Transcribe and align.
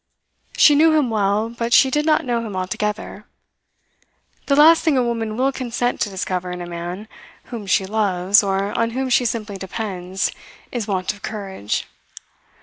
She 0.57 0.73
knew 0.73 0.97
him 0.97 1.11
well; 1.11 1.47
but 1.49 1.73
she 1.73 1.91
did 1.91 2.07
not 2.07 2.25
know 2.25 2.43
him 2.43 2.55
altogether. 2.55 3.25
The 4.47 4.55
last 4.55 4.83
thing 4.83 4.97
a 4.97 5.03
woman 5.03 5.37
will 5.37 5.51
consent 5.51 6.01
to 6.01 6.09
discover 6.09 6.49
in 6.49 6.59
a 6.59 6.65
man 6.65 7.07
whom 7.53 7.67
she 7.67 7.85
loves, 7.85 8.41
or 8.41 8.75
on 8.75 8.89
whom 8.97 9.09
she 9.11 9.25
simply 9.25 9.57
depends, 9.59 10.31
is 10.71 10.87
want 10.87 11.13
of 11.13 11.21
courage. 11.21 11.85